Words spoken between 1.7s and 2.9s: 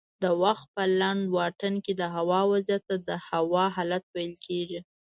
کې دهوا وضعیت